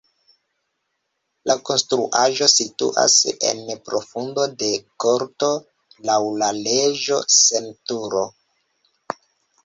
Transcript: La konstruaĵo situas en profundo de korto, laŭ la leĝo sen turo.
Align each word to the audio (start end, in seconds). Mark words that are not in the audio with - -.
La 1.49 1.55
konstruaĵo 1.69 2.45
situas 2.53 3.17
en 3.49 3.61
profundo 3.89 4.45
de 4.61 4.69
korto, 5.05 5.49
laŭ 6.11 6.17
la 6.45 6.49
leĝo 6.69 7.19
sen 7.41 7.69
turo. 7.91 8.25